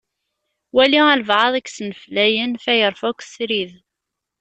Wali 0.75 0.99
albaɛḍ 1.13 1.53
i 1.57 1.61
yesneflayen 1.65 2.51
Firefox 2.65 3.19
srid. 3.33 3.71